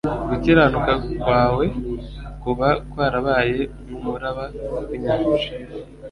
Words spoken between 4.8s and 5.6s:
w'inyanja'."